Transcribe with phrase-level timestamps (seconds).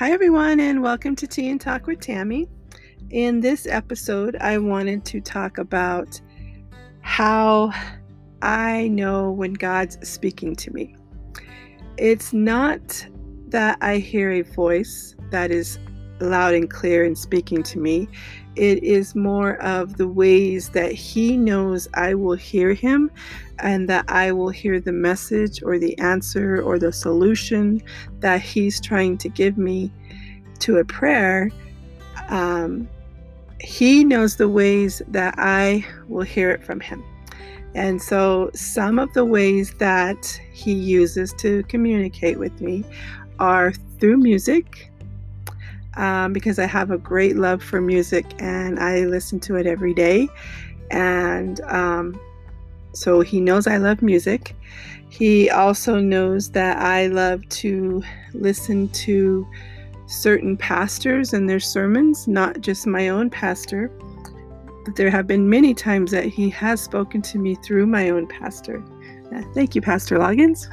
[0.00, 2.48] Hi, everyone, and welcome to Tea and Talk with Tammy.
[3.10, 6.18] In this episode, I wanted to talk about
[7.02, 7.70] how
[8.40, 10.96] I know when God's speaking to me.
[11.98, 13.06] It's not
[13.48, 15.78] that I hear a voice that is
[16.20, 18.08] loud and clear and speaking to me.
[18.56, 23.10] It is more of the ways that He knows I will hear Him
[23.58, 27.82] and that I will hear the message or the answer or the solution
[28.20, 29.92] that He's trying to give me
[30.60, 31.50] to a prayer.
[32.28, 32.88] Um,
[33.60, 37.04] he knows the ways that I will hear it from Him.
[37.74, 42.84] And so, some of the ways that He uses to communicate with me
[43.38, 44.89] are through music
[45.96, 49.94] um, because I have a great love for music and I listen to it every
[49.94, 50.28] day.
[50.90, 52.20] And um,
[52.92, 54.56] so he knows I love music.
[55.08, 59.46] He also knows that I love to listen to
[60.06, 63.90] certain pastors and their sermons, not just my own pastor.
[64.84, 68.26] But there have been many times that he has spoken to me through my own
[68.26, 68.82] pastor.
[69.54, 70.66] Thank you, Pastor Loggins.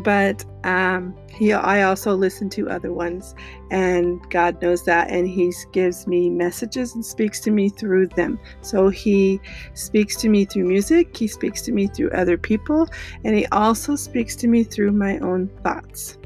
[0.04, 3.34] but um, he, I also listen to other ones,
[3.70, 8.38] and God knows that, and He gives me messages and speaks to me through them.
[8.62, 9.40] So He
[9.74, 12.88] speaks to me through music, He speaks to me through other people,
[13.24, 16.18] and He also speaks to me through my own thoughts.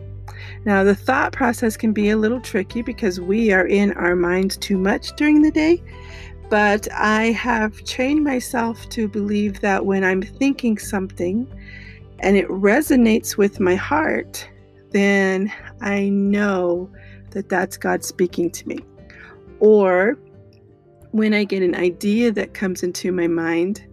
[0.64, 4.56] Now, the thought process can be a little tricky because we are in our minds
[4.56, 5.82] too much during the day.
[6.50, 11.46] But I have trained myself to believe that when I'm thinking something
[12.20, 14.48] and it resonates with my heart,
[14.90, 16.90] then I know
[17.30, 18.78] that that's God speaking to me.
[19.60, 20.18] Or
[21.10, 23.84] when I get an idea that comes into my mind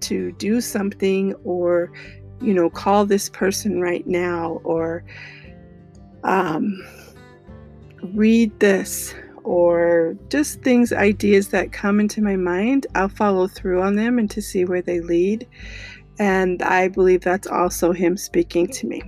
[0.00, 1.92] to do something or,
[2.40, 5.04] you know, call this person right now or
[6.24, 6.84] um,
[8.14, 13.96] read this or just things, ideas that come into my mind, I'll follow through on
[13.96, 15.46] them and to see where they lead.
[16.18, 19.02] And I believe that's also Him speaking to me.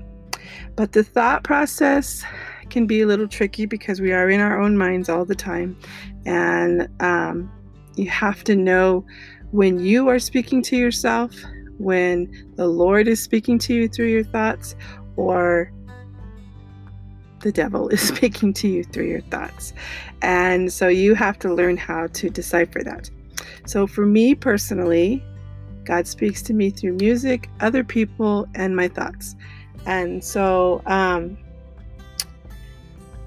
[0.76, 2.25] But the thought process
[2.70, 5.78] can be a little tricky because we are in our own minds all the time.
[6.25, 7.50] And um,
[7.97, 9.04] you have to know
[9.50, 11.34] when you are speaking to yourself,
[11.78, 14.75] when the Lord is speaking to you through your thoughts,
[15.16, 15.70] or
[17.43, 19.73] the devil is speaking to you through your thoughts.
[20.23, 23.11] And so you have to learn how to decipher that.
[23.67, 25.23] So for me personally,
[25.85, 29.35] God speaks to me through music, other people, and my thoughts.
[29.85, 31.37] And so, um,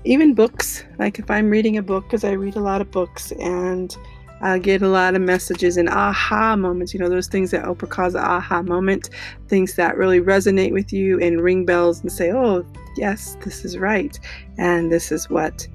[0.05, 3.31] even books, like if I'm reading a book, because I read a lot of books
[3.33, 3.95] and
[4.41, 7.89] I get a lot of messages and aha moments, you know, those things that Oprah
[7.89, 9.09] calls the aha moment,
[9.47, 12.65] things that really resonate with you and ring bells and say, oh,
[12.97, 14.19] yes, this is right.
[14.57, 15.67] And this is what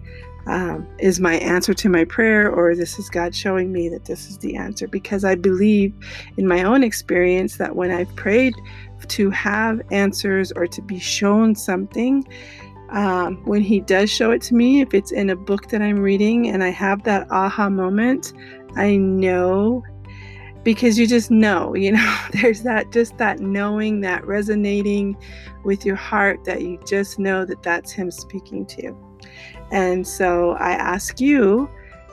[0.46, 4.28] um, is my answer to my prayer, or this is God showing me that this
[4.28, 4.86] is the answer.
[4.86, 5.94] Because I believe
[6.36, 8.54] in my own experience that when I've prayed
[9.08, 12.26] to have answers or to be shown something,
[12.90, 16.00] um, when he does show it to me, if it's in a book that I'm
[16.00, 18.32] reading and I have that aha moment,
[18.76, 19.82] I know
[20.62, 25.16] because you just know, you know, there's that just that knowing, that resonating
[25.64, 29.18] with your heart that you just know that that's him speaking to you.
[29.70, 31.70] And so I ask you,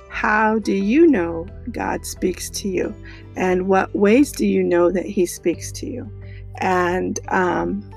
[0.09, 2.95] how do you know God speaks to you?
[3.35, 6.09] And what ways do you know that he speaks to you?
[6.59, 7.89] And um,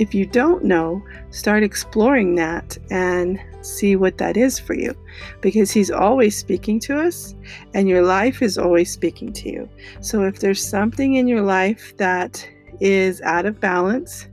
[0.00, 4.96] if you don't know, start exploring that and see what that is for you
[5.42, 7.34] because He's always speaking to us
[7.74, 9.68] and your life is always speaking to you.
[10.00, 12.48] So if there's something in your life that
[12.80, 14.26] is out of balance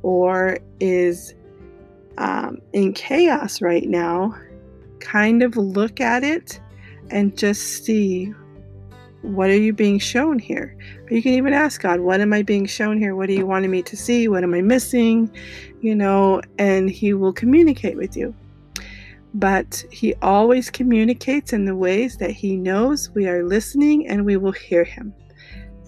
[0.00, 1.34] or is
[2.16, 4.34] um, in chaos right now,
[5.00, 6.58] kind of look at it
[7.10, 8.32] and just see
[9.24, 10.76] what are you being shown here?
[11.10, 13.16] You can even ask God, what am I being shown here?
[13.16, 14.28] What are you wanting me to see?
[14.28, 15.30] What am I missing?
[15.80, 18.34] You know, and He will communicate with you.
[19.32, 24.36] But He always communicates in the ways that He knows we are listening and we
[24.36, 25.14] will hear Him.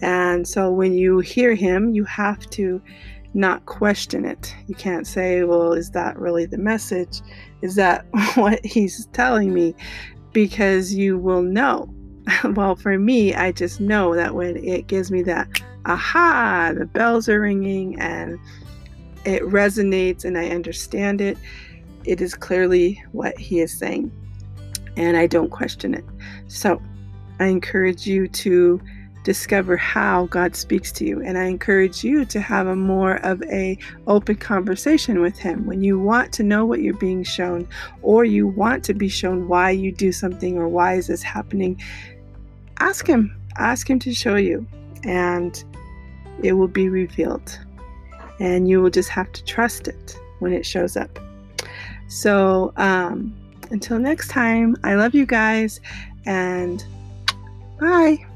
[0.01, 2.81] And so when you hear Him, you have to
[3.35, 4.55] not question it.
[4.65, 7.21] You can't say, well, is that really the message?
[7.61, 9.75] Is that what He's telling me?
[10.33, 11.93] Because you will know
[12.43, 15.47] well, for me, I just know that when it gives me that
[15.85, 18.39] aha, the bells are ringing and
[19.25, 21.37] it resonates and I understand it,
[22.05, 24.11] it is clearly what he is saying.
[24.95, 26.05] And I don't question it.
[26.47, 26.81] So
[27.39, 28.81] I encourage you to
[29.23, 31.21] discover how God speaks to you.
[31.21, 33.77] And I encourage you to have a more of a
[34.07, 35.65] open conversation with him.
[35.65, 37.67] When you want to know what you're being shown
[38.01, 41.77] or you want to be shown why you do something or why is this happening,
[42.79, 43.35] ask him.
[43.57, 44.67] Ask him to show you
[45.03, 45.63] and
[46.43, 47.57] it will be revealed.
[48.39, 51.19] And you will just have to trust it when it shows up.
[52.07, 53.35] So, um,
[53.71, 55.81] until next time, I love you guys
[56.25, 56.85] and
[57.79, 58.26] bye.